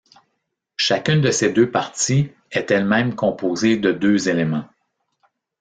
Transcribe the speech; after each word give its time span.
Chacune 0.77 1.21
de 1.21 1.29
ces 1.29 1.53
deux 1.53 1.69
parties 1.69 2.31
est 2.49 2.71
elle-même 2.71 3.13
composée 3.13 3.77
de 3.77 3.91
deux 3.91 4.29
éléments. 4.29 4.67